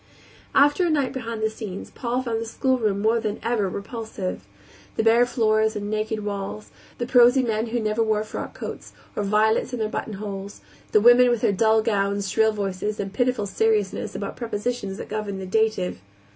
[0.55, 4.47] After a night behind the scenes Paul found the schoolroom more than ever repulsive;
[4.95, 9.21] the bare floors and naked walls; the prosy men who never wore frock coats, or
[9.21, 10.61] violets in their buttonholes;
[10.91, 15.37] the women with their dull gowns, shrill voices, and pitiful seriousness about prepositions that govern
[15.37, 15.99] the dative.